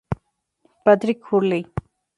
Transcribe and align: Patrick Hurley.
Patrick 0.83 1.21
Hurley. 1.29 1.67